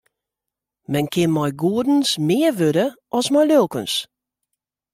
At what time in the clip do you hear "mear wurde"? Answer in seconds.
2.27-2.85